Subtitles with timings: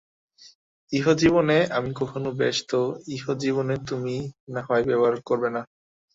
[0.91, 2.81] ইহজীবনে আমি কখনো– বেশ তো,
[3.15, 4.15] ইহজীবনে তুমি
[4.53, 5.61] নাহয় ব্যবহার করবে না।